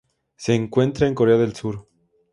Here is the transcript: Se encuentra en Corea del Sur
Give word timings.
Se 0.35 0.55
encuentra 0.55 1.07
en 1.07 1.13
Corea 1.13 1.37
del 1.37 1.55
Sur 1.55 1.87